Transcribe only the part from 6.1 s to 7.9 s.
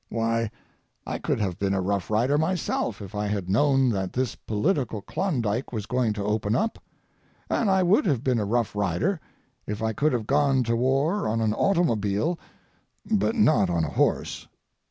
to open up, and I